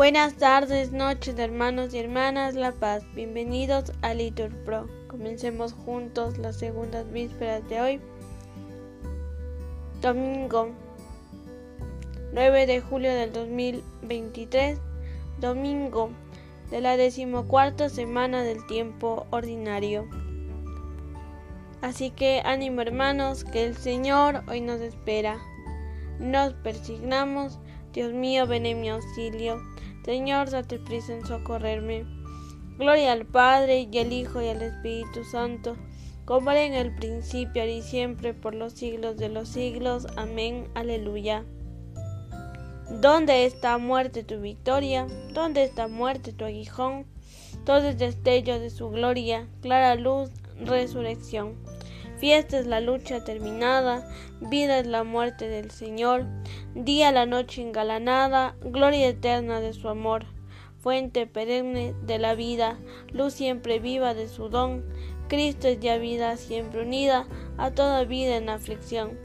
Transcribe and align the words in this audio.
Buenas 0.00 0.36
tardes, 0.36 0.92
noches, 0.92 1.38
hermanos 1.38 1.92
y 1.92 1.98
hermanas 1.98 2.54
La 2.54 2.72
Paz. 2.72 3.04
Bienvenidos 3.14 3.92
a 4.00 4.14
Litur 4.14 4.48
Pro. 4.64 4.88
Comencemos 5.08 5.74
juntos 5.74 6.38
las 6.38 6.56
segundas 6.56 7.12
vísperas 7.12 7.68
de 7.68 7.80
hoy. 7.82 8.00
Domingo 10.00 10.70
9 12.32 12.66
de 12.66 12.80
julio 12.80 13.14
del 13.14 13.30
2023. 13.30 14.78
Domingo 15.38 16.08
de 16.70 16.80
la 16.80 16.96
decimocuarta 16.96 17.90
semana 17.90 18.42
del 18.42 18.66
tiempo 18.66 19.26
ordinario. 19.28 20.08
Así 21.82 22.10
que 22.10 22.40
ánimo 22.42 22.80
hermanos, 22.80 23.44
que 23.44 23.66
el 23.66 23.76
Señor 23.76 24.44
hoy 24.48 24.62
nos 24.62 24.80
espera. 24.80 25.36
Nos 26.18 26.54
persignamos, 26.54 27.58
Dios 27.92 28.14
mío, 28.14 28.46
ven 28.46 28.64
en 28.64 28.80
mi 28.80 28.88
auxilio. 28.88 29.60
Señor, 30.04 30.50
date 30.50 30.78
prisa 30.78 31.14
en 31.14 31.26
socorrerme. 31.26 32.04
Gloria 32.78 33.12
al 33.12 33.26
Padre 33.26 33.88
y 33.90 33.98
al 33.98 34.12
Hijo 34.12 34.40
y 34.40 34.48
al 34.48 34.62
Espíritu 34.62 35.24
Santo, 35.24 35.76
como 36.24 36.50
era 36.50 36.62
en 36.62 36.74
el 36.74 36.94
principio, 36.94 37.62
ahora 37.62 37.74
y 37.74 37.82
siempre, 37.82 38.32
por 38.32 38.54
los 38.54 38.72
siglos 38.72 39.16
de 39.18 39.28
los 39.28 39.48
siglos. 39.48 40.06
Amén. 40.16 40.68
Aleluya. 40.74 41.44
¿Dónde 43.00 43.44
está 43.44 43.78
muerte 43.78 44.24
tu 44.24 44.40
victoria? 44.40 45.06
¿Dónde 45.32 45.62
está 45.62 45.88
muerte 45.88 46.32
tu 46.32 46.44
aguijón? 46.44 47.06
Todo 47.64 47.88
es 47.88 47.98
destello 47.98 48.58
de 48.58 48.70
su 48.70 48.90
gloria, 48.90 49.46
clara 49.60 49.94
luz, 49.94 50.30
resurrección. 50.58 51.54
Fiesta 52.20 52.58
es 52.58 52.66
la 52.66 52.82
lucha 52.82 53.24
terminada, 53.24 54.06
vida 54.42 54.78
es 54.78 54.86
la 54.86 55.04
muerte 55.04 55.48
del 55.48 55.70
Señor, 55.70 56.26
día 56.74 57.12
la 57.12 57.24
noche 57.24 57.62
engalanada, 57.62 58.56
gloria 58.60 59.08
eterna 59.08 59.62
de 59.62 59.72
su 59.72 59.88
amor, 59.88 60.26
fuente 60.80 61.26
perenne 61.26 61.94
de 62.02 62.18
la 62.18 62.34
vida, 62.34 62.78
luz 63.10 63.32
siempre 63.32 63.78
viva 63.78 64.12
de 64.12 64.28
su 64.28 64.50
don, 64.50 64.84
Cristo 65.28 65.66
es 65.66 65.80
ya 65.80 65.96
vida 65.96 66.36
siempre 66.36 66.82
unida 66.82 67.26
a 67.56 67.70
toda 67.70 68.04
vida 68.04 68.36
en 68.36 68.50
aflicción. 68.50 69.18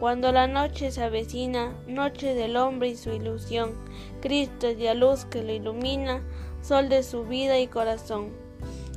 Cuando 0.00 0.32
la 0.32 0.48
noche 0.48 0.90
se 0.90 1.04
avecina, 1.04 1.72
noche 1.86 2.34
del 2.34 2.56
hombre 2.56 2.88
y 2.88 2.96
su 2.96 3.10
ilusión, 3.10 3.72
Cristo 4.20 4.66
es 4.66 4.78
ya 4.78 4.94
luz 4.94 5.26
que 5.26 5.44
lo 5.44 5.52
ilumina, 5.52 6.24
sol 6.60 6.88
de 6.88 7.04
su 7.04 7.22
vida 7.22 7.60
y 7.60 7.68
corazón. 7.68 8.41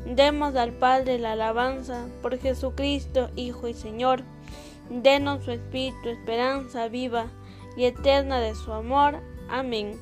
Demos 0.05 0.55
al 0.55 0.71
Padre 0.71 1.17
la 1.17 1.31
alabanza 1.31 2.07
por 2.21 2.37
Jesucristo, 2.37 3.29
Hijo 3.35 3.67
y 3.67 3.73
Señor. 3.73 4.21
Denos 4.89 5.43
su 5.43 5.51
Espíritu, 5.51 6.09
esperanza 6.09 6.87
viva 6.89 7.25
y 7.75 7.85
eterna 7.85 8.39
de 8.39 8.53
su 8.53 8.71
amor. 8.71 9.19
Amén. 9.49 9.99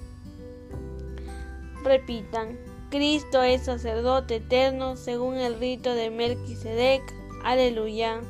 Repitan, 1.86 2.58
Cristo 2.90 3.44
es 3.44 3.64
sacerdote 3.64 4.36
eterno 4.36 4.98
según 4.98 5.38
el 5.38 5.58
rito 5.58 5.96
de 5.96 6.10
Melquisedec. 6.10 7.02
Aleluya. 7.46 8.22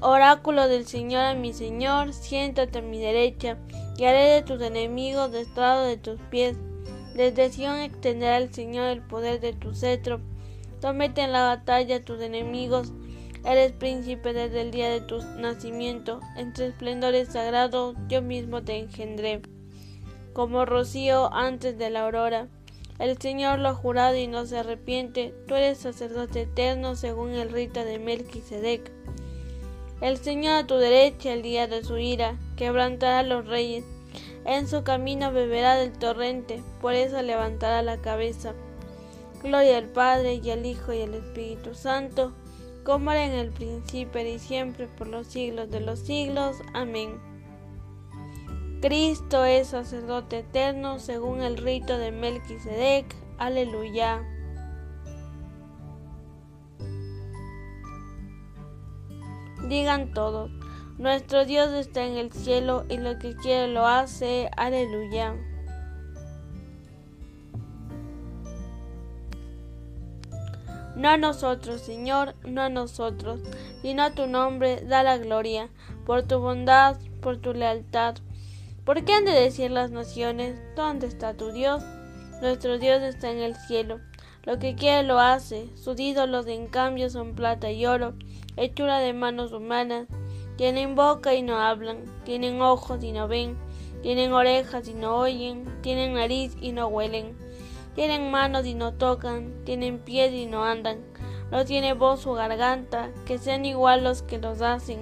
Oráculo 0.00 0.68
del 0.68 0.86
Señor 0.86 1.24
a 1.24 1.34
mi 1.34 1.52
Señor, 1.52 2.12
siéntate 2.12 2.78
a 2.78 2.82
mi 2.82 3.00
derecha 3.00 3.58
y 3.98 4.04
haré 4.04 4.26
de 4.26 4.42
tus 4.42 4.62
enemigos 4.62 5.32
destrado 5.32 5.82
de 5.82 5.96
tus 5.96 6.20
pies. 6.30 6.56
Desde 7.14 7.50
Sion 7.50 7.80
extenderá 7.80 8.38
el 8.38 8.54
Señor 8.54 8.86
el 8.86 9.02
poder 9.02 9.40
de 9.40 9.52
tu 9.52 9.74
cetro. 9.74 10.20
Tómete 10.80 11.22
en 11.22 11.32
la 11.32 11.42
batalla 11.42 12.04
tus 12.04 12.20
enemigos. 12.20 12.92
Eres 13.44 13.72
príncipe 13.72 14.32
desde 14.32 14.60
el 14.60 14.70
día 14.70 14.88
de 14.88 15.00
tu 15.00 15.20
nacimiento. 15.38 16.20
Entre 16.36 16.68
esplendores 16.68 17.30
sagrados 17.30 17.96
yo 18.08 18.22
mismo 18.22 18.62
te 18.62 18.78
engendré. 18.78 19.42
Como 20.32 20.64
rocío 20.64 21.32
antes 21.34 21.76
de 21.76 21.90
la 21.90 22.04
aurora. 22.04 22.46
El 23.00 23.18
Señor 23.18 23.58
lo 23.58 23.70
ha 23.70 23.74
jurado 23.74 24.16
y 24.16 24.28
no 24.28 24.46
se 24.46 24.58
arrepiente. 24.58 25.34
Tú 25.48 25.56
eres 25.56 25.78
sacerdote 25.78 26.42
eterno 26.42 26.94
según 26.94 27.30
el 27.30 27.50
rito 27.50 27.84
de 27.84 27.98
Melquisedec. 27.98 28.92
El 30.00 30.16
Señor 30.18 30.54
a 30.54 30.66
tu 30.66 30.76
derecha 30.76 31.32
el 31.32 31.42
día 31.42 31.66
de 31.66 31.82
su 31.82 31.98
ira, 31.98 32.38
quebrantará 32.56 33.18
a 33.18 33.22
los 33.24 33.48
reyes. 33.48 33.84
En 34.48 34.66
su 34.66 34.82
camino 34.82 35.30
beberá 35.30 35.74
del 35.74 35.92
torrente, 35.92 36.62
por 36.80 36.94
eso 36.94 37.20
levantará 37.20 37.82
la 37.82 37.98
cabeza. 37.98 38.54
Gloria 39.42 39.76
al 39.76 39.90
Padre 39.90 40.40
y 40.42 40.50
al 40.50 40.64
Hijo 40.64 40.94
y 40.94 41.02
al 41.02 41.12
Espíritu 41.12 41.74
Santo, 41.74 42.32
como 42.82 43.10
era 43.10 43.26
en 43.26 43.32
el 43.32 43.50
principio 43.50 44.26
y 44.26 44.38
siempre 44.38 44.86
por 44.86 45.06
los 45.06 45.26
siglos 45.26 45.70
de 45.70 45.80
los 45.80 45.98
siglos. 45.98 46.56
Amén. 46.72 47.20
Cristo 48.80 49.44
es 49.44 49.68
sacerdote 49.68 50.38
eterno 50.38 50.98
según 50.98 51.42
el 51.42 51.58
rito 51.58 51.98
de 51.98 52.10
Melquisedec. 52.10 53.04
Aleluya. 53.36 54.24
Digan 59.68 60.14
todos, 60.14 60.50
nuestro 60.98 61.44
Dios 61.44 61.72
está 61.72 62.04
en 62.04 62.16
el 62.16 62.32
cielo 62.32 62.84
y 62.88 62.96
lo 62.96 63.18
que 63.18 63.36
quiere 63.36 63.68
lo 63.68 63.86
hace. 63.86 64.50
Aleluya. 64.56 65.34
No 70.96 71.10
a 71.10 71.16
nosotros, 71.16 71.80
Señor, 71.80 72.34
no 72.44 72.60
a 72.60 72.68
nosotros, 72.68 73.40
sino 73.82 74.02
a 74.02 74.10
tu 74.10 74.26
nombre 74.26 74.80
da 74.80 75.04
la 75.04 75.16
gloria, 75.16 75.68
por 76.04 76.24
tu 76.24 76.40
bondad, 76.40 76.96
por 77.22 77.38
tu 77.38 77.54
lealtad. 77.54 78.16
¿Por 78.84 79.04
qué 79.04 79.12
han 79.12 79.24
de 79.24 79.30
decir 79.30 79.70
las 79.70 79.92
naciones, 79.92 80.60
¿dónde 80.74 81.06
está 81.06 81.34
tu 81.34 81.52
Dios? 81.52 81.84
Nuestro 82.40 82.78
Dios 82.78 83.02
está 83.02 83.30
en 83.30 83.38
el 83.38 83.54
cielo. 83.54 84.00
Lo 84.42 84.58
que 84.58 84.74
quiere 84.74 85.04
lo 85.04 85.20
hace. 85.20 85.68
Sus 85.76 86.00
ídolos 86.00 86.48
en 86.48 86.66
cambio 86.66 87.10
son 87.10 87.34
plata 87.36 87.70
y 87.70 87.86
oro, 87.86 88.14
hechura 88.56 88.98
de 88.98 89.12
manos 89.12 89.52
humanas. 89.52 90.08
Tienen 90.58 90.96
boca 90.96 91.34
y 91.34 91.42
no 91.42 91.60
hablan, 91.60 92.04
tienen 92.24 92.60
ojos 92.60 93.04
y 93.04 93.12
no 93.12 93.28
ven, 93.28 93.56
tienen 94.02 94.32
orejas 94.32 94.88
y 94.88 94.92
no 94.92 95.14
oyen, 95.18 95.64
tienen 95.82 96.14
nariz 96.14 96.56
y 96.60 96.72
no 96.72 96.88
huelen, 96.88 97.36
tienen 97.94 98.32
manos 98.32 98.66
y 98.66 98.74
no 98.74 98.92
tocan, 98.92 99.54
tienen 99.64 100.00
pies 100.00 100.32
y 100.32 100.46
no 100.46 100.64
andan, 100.64 100.98
no 101.52 101.64
tiene 101.64 101.92
voz 101.94 102.26
o 102.26 102.32
garganta, 102.32 103.12
que 103.24 103.38
sean 103.38 103.66
igual 103.66 104.02
los 104.02 104.22
que 104.22 104.38
los 104.38 104.60
hacen, 104.60 104.98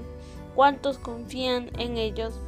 cuantos 0.54 0.98
confían 0.98 1.70
en 1.78 1.96
ellos. 1.96 2.38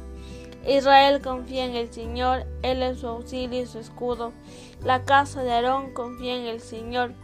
Israel 0.67 1.19
confía 1.19 1.65
en 1.65 1.75
el 1.75 1.91
Señor, 1.91 2.45
Él 2.61 2.83
es 2.83 2.99
su 2.99 3.07
auxilio 3.07 3.63
y 3.63 3.65
su 3.65 3.79
escudo. 3.79 4.33
La 4.83 5.03
casa 5.03 5.41
de 5.41 5.51
Aarón 5.51 5.93
confía 5.93 6.35
en 6.35 6.45
el 6.45 6.61
Señor, 6.61 7.15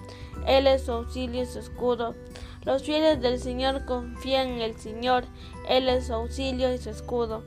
Él 0.48 0.66
es 0.66 0.86
su 0.86 0.94
auxilio 0.94 1.44
y 1.44 1.46
su 1.46 1.60
escudo. 1.60 2.16
Los 2.66 2.84
fieles 2.84 3.22
del 3.22 3.40
Señor 3.40 3.86
confían 3.86 4.48
en 4.48 4.62
el 4.62 4.78
Señor, 4.78 5.26
Él 5.70 5.88
es 5.88 6.08
su 6.08 6.14
auxilio 6.14 6.74
y 6.74 6.80
su 6.80 6.90
escudo. 6.90 7.44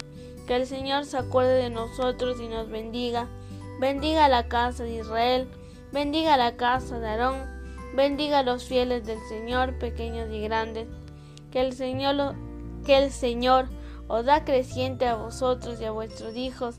Que 0.47 0.57
el 0.57 0.67
Señor 0.67 1.05
se 1.05 1.19
acuerde 1.19 1.63
de 1.63 1.71
nosotros 1.71 2.41
y 2.41 2.49
nos 2.49 2.69
bendiga. 2.71 3.29
Bendiga 3.81 4.29
la 4.29 4.49
casa 4.49 4.85
de 4.85 4.95
Israel, 4.95 5.49
bendiga 5.93 6.37
la 6.37 6.57
casa 6.57 6.99
de 6.99 7.09
Aarón, 7.09 7.37
bendiga 7.95 8.41
a 8.41 8.43
los 8.45 8.65
fieles 8.65 9.05
del 9.05 9.19
Señor, 9.29 9.79
pequeños 9.79 10.31
y 10.33 10.41
grandes. 10.41 10.87
Que 11.51 11.61
el 11.61 11.73
Señor, 11.73 12.35
que 12.87 12.99
el 12.99 13.11
Señor 13.11 13.69
os 14.07 14.25
da 14.25 14.45
creciente 14.45 15.07
a 15.07 15.17
vosotros 15.17 15.81
y 15.81 15.85
a 15.85 15.91
vuestros 15.91 16.37
hijos. 16.37 16.77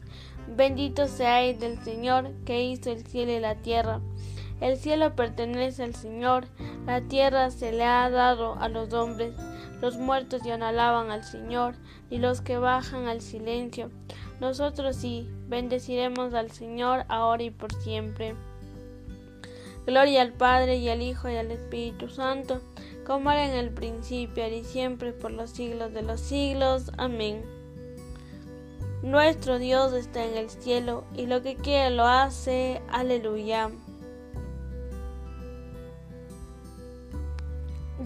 Bendito 0.47 1.07
seáis 1.07 1.59
del 1.59 1.83
Señor 1.83 2.31
que 2.45 2.63
hizo 2.63 2.91
el 2.91 3.05
cielo 3.05 3.33
y 3.33 3.39
la 3.39 3.55
tierra. 3.55 4.01
El 4.61 4.77
cielo 4.77 5.15
pertenece 5.15 5.83
al 5.83 5.95
Señor, 5.95 6.45
la 6.85 7.01
tierra 7.01 7.49
se 7.49 7.71
le 7.71 7.85
ha 7.85 8.09
dado 8.09 8.55
a 8.59 8.67
los 8.67 8.93
hombres. 8.93 9.33
Los 9.81 9.97
muertos 9.97 10.41
ya 10.43 10.57
no 10.57 10.65
alaban 10.65 11.11
al 11.11 11.23
Señor, 11.23 11.75
y 12.09 12.17
los 12.17 12.41
que 12.41 12.57
bajan 12.57 13.07
al 13.07 13.21
silencio. 13.21 13.89
Nosotros 14.41 14.97
sí, 14.97 15.29
bendeciremos 15.47 16.33
al 16.33 16.51
Señor 16.51 17.05
ahora 17.07 17.43
y 17.43 17.51
por 17.51 17.73
siempre. 17.73 18.35
Gloria 19.85 20.21
al 20.21 20.33
Padre 20.33 20.77
y 20.77 20.89
al 20.89 21.01
Hijo 21.01 21.29
y 21.29 21.37
al 21.37 21.51
Espíritu 21.51 22.09
Santo, 22.09 22.61
como 23.07 23.31
era 23.31 23.49
en 23.49 23.55
el 23.55 23.71
principio, 23.71 24.43
ahora 24.43 24.55
y 24.55 24.63
siempre, 24.63 25.13
por 25.13 25.31
los 25.31 25.51
siglos 25.51 25.93
de 25.93 26.01
los 26.01 26.19
siglos. 26.19 26.91
Amén. 26.97 27.43
Nuestro 29.01 29.57
Dios 29.57 29.93
está 29.93 30.25
en 30.25 30.35
el 30.35 30.49
cielo, 30.49 31.05
y 31.15 31.25
lo 31.25 31.41
que 31.41 31.55
quiere 31.55 31.89
lo 31.95 32.05
hace. 32.05 32.81
Aleluya. 32.89 33.71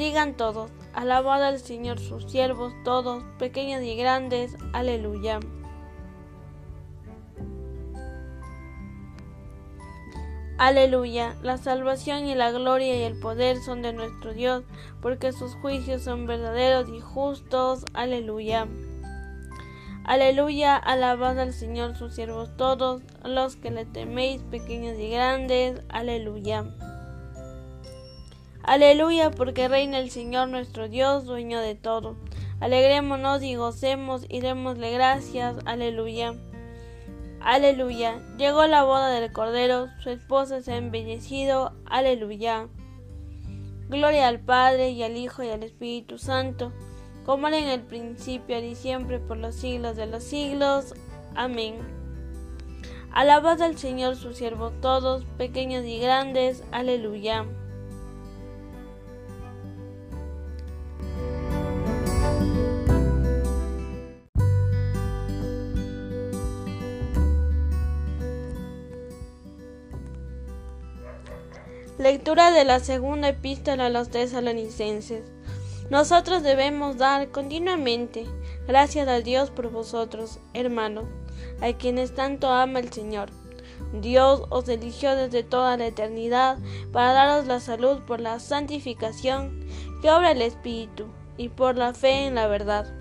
Digan 0.04 0.36
todos, 0.36 0.70
alabad 0.94 1.42
al 1.46 1.60
Señor 1.60 1.98
sus 1.98 2.30
siervos 2.30 2.74
todos, 2.84 3.24
pequeños 3.40 3.82
y 3.84 3.96
grandes, 3.96 4.58
aleluya. 4.74 5.40
Aleluya, 10.58 11.38
la 11.42 11.58
salvación 11.58 12.28
y 12.28 12.36
la 12.36 12.52
gloria 12.52 12.98
y 12.98 13.04
el 13.04 13.18
poder 13.18 13.62
son 13.62 13.82
de 13.82 13.94
nuestro 13.94 14.34
Dios, 14.34 14.66
porque 15.02 15.32
sus 15.32 15.56
juicios 15.56 16.02
son 16.02 16.28
verdaderos 16.28 16.90
y 16.90 17.00
justos. 17.00 17.86
Aleluya. 17.94 18.68
Aleluya, 20.04 20.76
alabad 20.76 21.40
al 21.40 21.54
Señor 21.54 21.96
sus 21.96 22.14
siervos 22.14 22.58
todos, 22.58 23.04
los 23.24 23.56
que 23.56 23.72
le 23.72 23.86
teméis, 23.86 24.44
pequeños 24.44 25.00
y 25.00 25.10
grandes. 25.12 25.82
Aleluya. 25.88 26.66
Aleluya, 28.64 29.30
porque 29.30 29.68
reina 29.68 30.00
el 30.00 30.10
Señor 30.10 30.48
nuestro 30.48 30.88
Dios, 30.88 31.26
dueño 31.26 31.60
de 31.60 31.76
todo. 31.76 32.16
Alegrémonos 32.62 33.44
y 33.44 33.56
gocemos 33.56 34.26
y 34.30 34.40
démosle 34.40 34.92
gracias. 34.94 35.58
Aleluya. 35.66 36.34
Aleluya. 37.42 38.22
Llegó 38.38 38.66
la 38.68 38.84
boda 38.84 39.10
del 39.10 39.34
Cordero, 39.34 39.88
su 40.00 40.10
esposa 40.10 40.62
se 40.62 40.72
ha 40.72 40.78
embellecido. 40.78 41.74
Aleluya. 41.86 42.70
Gloria 43.90 44.30
al 44.30 44.40
Padre 44.40 44.92
y 44.92 45.04
al 45.04 45.18
Hijo 45.18 45.44
y 45.44 45.50
al 45.50 45.62
Espíritu 45.64 46.18
Santo, 46.18 46.72
como 47.26 47.50
era 47.50 47.58
en 47.58 47.68
el 47.68 47.82
principio 47.82 48.58
y 48.60 48.76
siempre 48.76 49.20
por 49.20 49.36
los 49.36 49.56
siglos 49.56 49.98
de 49.98 50.06
los 50.06 50.24
siglos. 50.24 50.94
Amén. 51.36 51.76
Alabad 53.12 53.62
al 53.62 53.78
Señor 53.78 54.16
sus 54.16 54.38
siervos 54.38 54.72
todos, 54.80 55.26
pequeños 55.38 55.84
y 55.84 56.00
grandes. 56.00 56.64
Aleluya. 56.72 57.46
Lectura 72.00 72.50
de 72.50 72.66
la 72.66 72.80
segunda 72.80 73.30
epístola 73.30 73.86
a 73.86 73.90
los 73.90 74.10
tesalonicenses. 74.10 75.22
Nosotros 75.92 76.42
debemos 76.42 76.98
dar 76.98 77.30
continuamente 77.30 78.26
gracias 78.68 79.08
a 79.08 79.20
Dios 79.20 79.52
por 79.52 79.70
vosotros, 79.70 80.40
hermanos, 80.56 81.06
a 81.62 81.72
quienes 81.74 82.16
tanto 82.16 82.50
ama 82.50 82.80
el 82.80 82.92
Señor. 82.92 83.30
Dios 84.02 84.42
os 84.50 84.68
eligió 84.70 85.16
desde 85.16 85.44
toda 85.44 85.78
la 85.78 85.86
eternidad 85.86 86.58
para 86.92 87.14
daros 87.14 87.46
la 87.46 87.60
salud 87.60 88.00
por 88.08 88.20
la 88.20 88.40
santificación 88.40 89.64
que 90.02 90.10
obra 90.10 90.32
el 90.32 90.42
Espíritu 90.42 91.06
y 91.38 91.50
por 91.50 91.78
la 91.78 91.94
fe 91.94 92.26
en 92.26 92.34
la 92.34 92.48
verdad. 92.48 92.92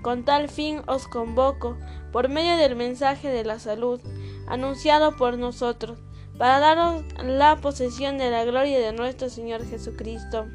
Con 0.00 0.24
tal 0.24 0.48
fin 0.48 0.80
os 0.86 1.06
convoco 1.06 1.76
por 2.12 2.30
medio 2.30 2.56
del 2.56 2.76
mensaje 2.76 3.28
de 3.28 3.44
la 3.44 3.58
salud 3.58 4.00
anunciado 4.46 5.18
por 5.18 5.36
nosotros 5.36 5.98
para 6.42 6.58
daros 6.58 7.04
la 7.22 7.54
posesión 7.60 8.18
de 8.18 8.28
la 8.28 8.44
gloria 8.44 8.80
de 8.80 8.92
nuestro 8.92 9.28
Señor 9.28 9.64
Jesucristo. 9.64 10.48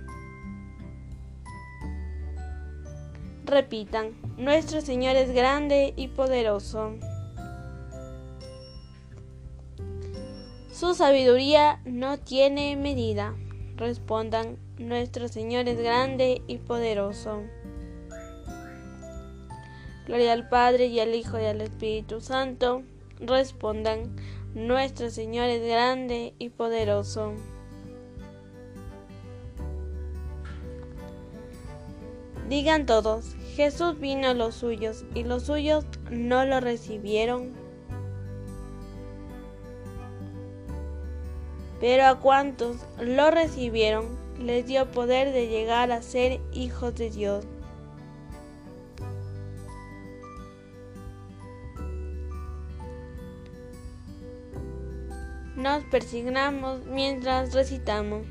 Repitan, 3.45 4.11
nuestro 4.35 4.81
Señor 4.81 5.15
es 5.15 5.31
grande 5.31 5.93
y 5.95 6.09
poderoso. 6.09 6.95
Su 10.73 10.93
sabiduría 10.93 11.79
no 11.85 12.19
tiene 12.19 12.75
medida. 12.75 13.33
Respondan, 13.77 14.57
nuestro 14.77 15.29
Señor 15.29 15.69
es 15.69 15.81
grande 15.81 16.41
y 16.47 16.57
poderoso. 16.57 17.43
Gloria 20.05 20.33
al 20.33 20.49
Padre 20.49 20.87
y 20.87 20.99
al 20.99 21.15
Hijo 21.15 21.39
y 21.39 21.45
al 21.45 21.61
Espíritu 21.61 22.19
Santo. 22.19 22.83
Respondan, 23.21 24.17
nuestro 24.57 25.11
Señor 25.11 25.49
es 25.49 25.61
grande 25.61 26.33
y 26.39 26.49
poderoso. 26.49 27.35
Digan 32.49 32.87
todos, 32.87 33.35
Jesús 33.55 33.99
vino 33.99 34.29
a 34.29 34.33
los 34.33 34.55
suyos 34.55 35.05
y 35.13 35.23
los 35.23 35.43
suyos 35.43 35.85
no 36.09 36.43
lo 36.43 36.59
recibieron. 36.59 37.53
Pero 41.79 42.07
a 42.07 42.19
cuantos 42.19 42.77
lo 42.99 43.29
recibieron, 43.29 44.17
les 44.39 44.65
dio 44.65 44.89
poder 44.89 45.33
de 45.33 45.49
llegar 45.49 45.91
a 45.91 46.01
ser 46.01 46.41
hijos 46.51 46.95
de 46.95 47.11
Dios. 47.11 47.45
Nos 55.67 55.83
persignamos 55.83 56.85
mientras 56.85 57.53
recitamos. 57.53 58.25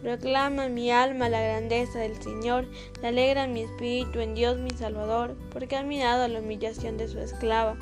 Proclama 0.00 0.68
mi 0.68 0.90
alma 0.90 1.28
la 1.28 1.42
grandeza 1.42 1.98
del 1.98 2.16
Señor, 2.22 2.66
le 3.02 3.08
alegra 3.08 3.46
mi 3.46 3.60
espíritu 3.60 4.20
en 4.20 4.34
Dios 4.34 4.56
mi 4.56 4.70
Salvador, 4.70 5.36
porque 5.52 5.76
ha 5.76 5.82
mirado 5.82 6.22
a 6.22 6.28
la 6.28 6.40
humillación 6.40 6.96
de 6.96 7.06
su 7.06 7.18
esclava. 7.18 7.76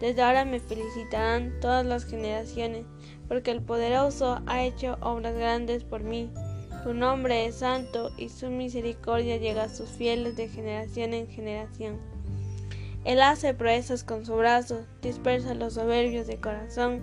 Desde 0.00 0.22
ahora 0.22 0.44
me 0.44 0.58
felicitarán 0.58 1.52
todas 1.60 1.86
las 1.86 2.04
generaciones, 2.04 2.84
porque 3.28 3.52
el 3.52 3.62
poderoso 3.62 4.42
ha 4.46 4.64
hecho 4.64 4.98
obras 5.02 5.36
grandes 5.36 5.84
por 5.84 6.02
mí. 6.02 6.28
Su 6.82 6.94
nombre 6.94 7.46
es 7.46 7.54
santo 7.54 8.10
y 8.18 8.28
su 8.28 8.50
misericordia 8.50 9.36
llega 9.36 9.62
a 9.62 9.68
sus 9.68 9.88
fieles 9.88 10.34
de 10.34 10.48
generación 10.48 11.14
en 11.14 11.28
generación. 11.28 12.00
Él 13.04 13.20
hace 13.20 13.52
proezas 13.52 14.04
con 14.04 14.24
su 14.24 14.34
brazo, 14.36 14.84
dispersa 15.00 15.54
los 15.54 15.74
soberbios 15.74 16.28
de 16.28 16.38
corazón, 16.38 17.02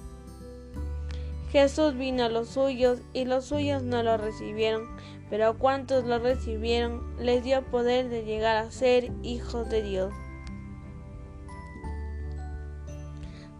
Jesús 1.51 1.97
vino 1.97 2.23
a 2.23 2.29
los 2.29 2.47
suyos 2.47 2.99
y 3.11 3.25
los 3.25 3.45
suyos 3.45 3.83
no 3.83 4.03
lo 4.03 4.15
recibieron, 4.15 4.87
pero 5.29 5.47
a 5.49 5.53
cuantos 5.53 6.05
lo 6.05 6.17
recibieron 6.17 7.13
les 7.19 7.43
dio 7.43 7.61
poder 7.65 8.07
de 8.07 8.23
llegar 8.23 8.55
a 8.55 8.71
ser 8.71 9.11
hijos 9.21 9.69
de 9.69 9.83
Dios. 9.83 10.13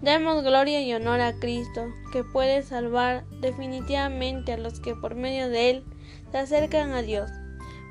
Demos 0.01 0.41
gloria 0.43 0.81
y 0.81 0.93
honor 0.93 1.19
a 1.19 1.33
Cristo, 1.33 1.87
que 2.13 2.23
puede 2.23 2.63
salvar 2.63 3.25
definitivamente 3.41 4.53
a 4.53 4.57
los 4.57 4.79
que 4.79 4.95
por 4.95 5.15
medio 5.15 5.49
de 5.49 5.69
Él 5.69 5.83
se 6.31 6.37
acercan 6.37 6.93
a 6.93 7.01
Dios, 7.01 7.29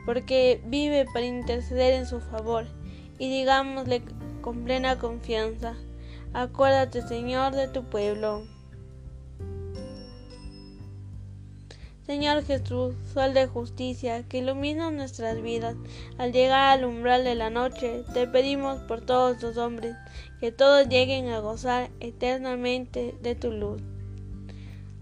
porque 0.07 0.62
vive 0.64 1.04
para 1.12 1.26
interceder 1.26 1.92
en 1.92 2.07
su 2.07 2.21
favor 2.21 2.66
y 3.19 3.28
digámosle 3.28 4.02
con 4.40 4.64
plena 4.64 4.99
confianza, 4.99 5.75
acuérdate 6.33 7.02
Señor 7.02 7.54
de 7.54 7.69
tu 7.69 7.85
pueblo. 7.85 8.45
Señor 12.11 12.45
Jesús, 12.45 12.97
sol 13.14 13.35
de 13.35 13.47
justicia, 13.47 14.25
que 14.25 14.38
ilumina 14.38 14.90
nuestras 14.90 15.40
vidas, 15.40 15.76
al 16.19 16.33
llegar 16.33 16.76
al 16.76 16.85
umbral 16.85 17.23
de 17.23 17.37
la 17.37 17.50
noche, 17.50 18.02
te 18.12 18.26
pedimos 18.26 18.81
por 18.81 19.00
todos 19.00 19.40
los 19.40 19.57
hombres, 19.57 19.95
que 20.40 20.50
todos 20.50 20.88
lleguen 20.88 21.29
a 21.29 21.38
gozar 21.38 21.88
eternamente 22.00 23.14
de 23.23 23.37
tu 23.37 23.52
luz. 23.52 23.81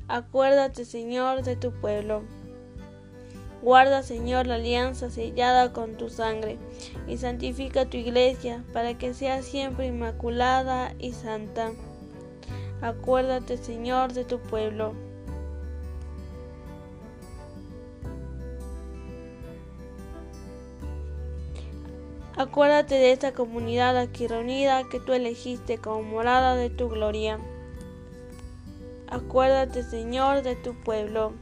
Acuérdate, 0.07 0.85
Señor, 0.85 1.45
de 1.45 1.57
tu 1.57 1.73
pueblo. 1.73 2.25
Guarda, 3.62 4.03
Señor, 4.03 4.47
la 4.47 4.57
alianza 4.57 5.09
sellada 5.09 5.73
con 5.73 5.97
tu 5.97 6.11
sangre 6.11 6.59
y 7.07 7.17
santifica 7.17 7.87
tu 7.87 7.97
iglesia 7.97 8.62
para 8.75 8.99
que 8.99 9.15
sea 9.15 9.41
siempre 9.41 9.87
inmaculada 9.87 10.93
y 10.99 11.12
santa. 11.12 11.73
Acuérdate, 12.83 13.57
Señor, 13.57 14.12
de 14.12 14.27
tu 14.27 14.41
pueblo. 14.41 15.08
Acuérdate 22.38 22.95
de 22.95 23.11
esta 23.12 23.33
comunidad 23.33 23.99
aquí 23.99 24.28
reunida 24.28 24.88
que 24.88 25.00
tú 25.00 25.12
elegiste 25.12 25.78
como 25.78 26.02
morada 26.02 26.54
de 26.54 26.71
tu 26.71 26.88
gloria. 26.88 27.38
Acuérdate, 29.09 29.83
Señor, 29.83 30.42
de 30.42 30.54
tu 30.54 30.75
pueblo 30.85 31.33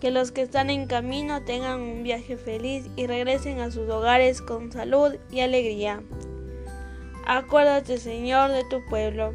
que 0.00 0.10
los 0.10 0.30
que 0.30 0.42
están 0.42 0.70
en 0.70 0.86
camino 0.86 1.42
tengan 1.42 1.80
un 1.80 2.02
viaje 2.02 2.36
feliz 2.36 2.86
y 2.96 3.06
regresen 3.06 3.60
a 3.60 3.70
sus 3.70 3.88
hogares 3.88 4.42
con 4.42 4.70
salud 4.72 5.14
y 5.30 5.40
alegría. 5.40 6.02
Acuérdate, 7.26 7.98
Señor, 7.98 8.50
de 8.50 8.64
tu 8.64 8.84
pueblo. 8.86 9.34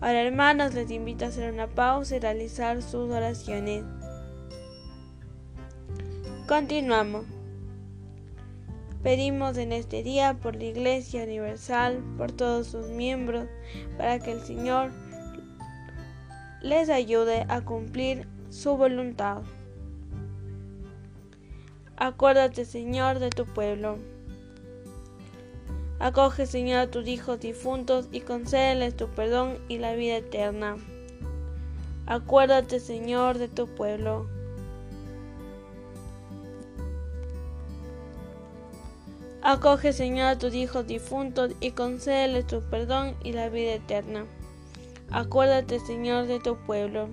Ahora 0.00 0.22
hermanos 0.22 0.74
les 0.74 0.90
invito 0.90 1.24
a 1.24 1.28
hacer 1.28 1.52
una 1.52 1.68
pausa 1.68 2.16
y 2.16 2.18
realizar 2.20 2.82
sus 2.82 3.10
oraciones. 3.10 3.84
Continuamos. 6.50 7.26
Pedimos 9.04 9.56
en 9.56 9.70
este 9.70 10.02
día 10.02 10.34
por 10.34 10.56
la 10.56 10.64
Iglesia 10.64 11.22
Universal, 11.22 12.02
por 12.18 12.32
todos 12.32 12.66
sus 12.66 12.88
miembros, 12.88 13.46
para 13.96 14.18
que 14.18 14.32
el 14.32 14.40
Señor 14.40 14.90
les 16.60 16.90
ayude 16.90 17.46
a 17.48 17.60
cumplir 17.60 18.26
su 18.48 18.76
voluntad. 18.76 19.42
Acuérdate, 21.96 22.64
Señor, 22.64 23.20
de 23.20 23.30
tu 23.30 23.46
pueblo. 23.46 23.98
Acoge, 26.00 26.46
Señor, 26.46 26.78
a 26.80 26.90
tus 26.90 27.06
hijos 27.06 27.38
difuntos 27.38 28.08
y 28.10 28.22
concédeles 28.22 28.96
tu 28.96 29.06
perdón 29.06 29.60
y 29.68 29.78
la 29.78 29.94
vida 29.94 30.16
eterna. 30.16 30.78
Acuérdate, 32.06 32.80
Señor, 32.80 33.38
de 33.38 33.46
tu 33.46 33.68
pueblo. 33.68 34.39
Acoge, 39.42 39.94
Señor, 39.94 40.26
a 40.26 40.38
tus 40.38 40.54
hijos 40.54 40.86
difuntos 40.86 41.52
y 41.60 41.70
concédeles 41.70 42.46
tu 42.46 42.60
perdón 42.60 43.16
y 43.24 43.32
la 43.32 43.48
vida 43.48 43.72
eterna. 43.72 44.26
Acuérdate, 45.10 45.80
Señor, 45.80 46.26
de 46.26 46.40
tu 46.40 46.56
pueblo. 46.66 47.08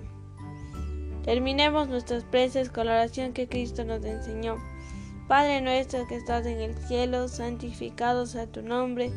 Terminemos 1.24 1.88
nuestras 1.88 2.24
preces 2.24 2.68
con 2.68 2.86
la 2.86 2.92
oración 2.92 3.32
que 3.32 3.48
Cristo 3.48 3.84
nos 3.84 4.04
enseñó. 4.04 4.56
Padre 5.26 5.62
nuestro 5.62 6.06
que 6.06 6.16
estás 6.16 6.44
en 6.44 6.60
el 6.60 6.74
cielo, 6.74 7.28
santificado 7.28 8.26
sea 8.26 8.46
tu 8.46 8.62
nombre. 8.62 9.10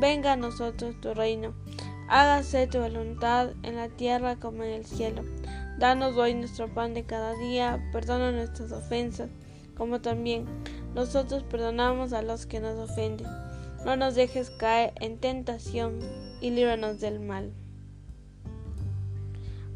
Venga 0.00 0.32
a 0.32 0.36
nosotros 0.36 1.00
tu 1.00 1.14
reino. 1.14 1.54
Hágase 2.08 2.66
tu 2.66 2.80
voluntad 2.80 3.50
en 3.62 3.76
la 3.76 3.88
tierra 3.88 4.36
como 4.36 4.64
en 4.64 4.70
el 4.70 4.84
cielo. 4.84 5.22
Danos 5.78 6.16
hoy 6.16 6.34
nuestro 6.34 6.72
pan 6.74 6.92
de 6.92 7.04
cada 7.04 7.34
día. 7.34 7.78
Perdona 7.92 8.32
nuestras 8.32 8.72
ofensas, 8.72 9.30
como 9.76 10.00
también 10.00 10.46
nosotros 10.94 11.42
perdonamos 11.42 12.12
a 12.12 12.22
los 12.22 12.46
que 12.46 12.60
nos 12.60 12.78
ofenden. 12.78 13.26
No 13.84 13.96
nos 13.96 14.14
dejes 14.14 14.50
caer 14.50 14.92
en 14.96 15.18
tentación 15.18 16.00
y 16.40 16.50
líbranos 16.50 17.00
del 17.00 17.20
mal. 17.20 17.52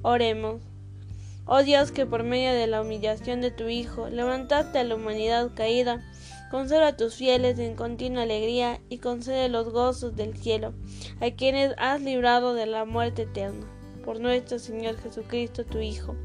Oremos. 0.02 0.62
Oh 1.46 1.62
Dios, 1.62 1.92
que 1.92 2.06
por 2.06 2.22
medio 2.22 2.52
de 2.52 2.66
la 2.66 2.82
humillación 2.82 3.40
de 3.40 3.50
tu 3.50 3.68
Hijo 3.68 4.08
levantaste 4.08 4.78
a 4.78 4.84
la 4.84 4.94
humanidad 4.94 5.50
caída, 5.54 6.02
conserva 6.50 6.88
a 6.88 6.96
tus 6.96 7.14
fieles 7.14 7.58
en 7.58 7.74
continua 7.74 8.22
alegría 8.22 8.80
y 8.88 8.98
concede 8.98 9.48
los 9.48 9.70
gozos 9.70 10.14
del 10.14 10.36
cielo 10.36 10.72
a 11.20 11.30
quienes 11.30 11.74
has 11.78 12.00
librado 12.00 12.54
de 12.54 12.66
la 12.66 12.84
muerte 12.84 13.22
eterna. 13.22 13.66
Por 14.04 14.20
nuestro 14.20 14.58
Señor 14.58 14.98
Jesucristo, 14.98 15.64
tu 15.64 15.78
Hijo, 15.78 16.16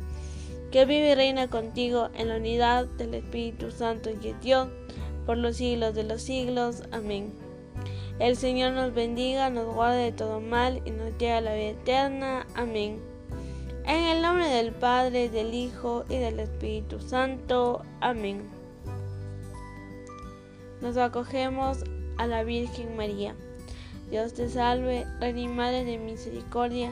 que 0.72 0.86
vive 0.86 1.12
y 1.12 1.16
reina 1.16 1.50
contigo 1.50 2.10
en 2.16 2.30
la 2.30 2.38
unidad 2.38 2.86
del 2.86 3.14
Espíritu 3.14 3.72
Santo 3.72 4.10
y 4.10 4.30
es 4.30 4.42
Dios 4.42 4.68
por 5.26 5.38
los 5.38 5.58
siglos 5.58 5.94
de 5.96 6.04
los 6.04 6.22
siglos. 6.22 6.84
Amén. 6.92 7.34
El 8.20 8.36
Señor 8.36 8.74
nos 8.74 8.94
bendiga, 8.94 9.50
nos 9.50 9.74
guarde 9.74 10.06
de 10.06 10.12
todo 10.12 10.42
mal 10.42 10.82
y 10.86 10.92
nos 10.92 11.18
lleve 11.18 11.34
a 11.34 11.42
la 11.42 11.54
vida 11.54 11.70
eterna. 11.70 12.48
Amén. 12.56 13.00
En 13.86 14.04
el 14.04 14.22
nombre 14.22 14.48
del 14.48 14.72
Padre, 14.72 15.30
del 15.30 15.54
Hijo 15.54 16.04
y 16.10 16.18
del 16.18 16.40
Espíritu 16.40 17.00
Santo. 17.00 17.84
Amén. 18.02 18.50
Nos 20.82 20.98
acogemos 20.98 21.84
a 22.18 22.28
la 22.28 22.44
Virgen 22.44 22.98
María. 22.98 23.36
Dios 24.10 24.34
te 24.34 24.50
salve, 24.50 25.06
Reina 25.20 25.50
Madre 25.52 25.84
de 25.84 25.98
Misericordia, 25.98 26.92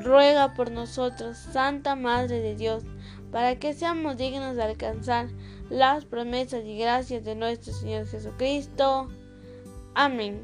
Ruega 0.00 0.54
por 0.54 0.70
nosotros, 0.70 1.36
Santa 1.36 1.94
Madre 1.96 2.40
de 2.40 2.56
Dios, 2.56 2.84
para 3.30 3.56
que 3.56 3.74
seamos 3.74 4.16
dignos 4.16 4.56
de 4.56 4.62
alcanzar 4.62 5.28
las 5.70 6.04
promesas 6.04 6.64
y 6.64 6.78
gracias 6.78 7.24
de 7.24 7.34
nuestro 7.34 7.72
Señor 7.72 8.06
Jesucristo. 8.06 9.08
Amén. 9.94 10.42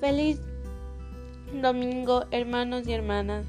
Feliz 0.00 0.40
domingo, 1.60 2.24
hermanos 2.30 2.86
y 2.86 2.92
hermanas. 2.92 3.46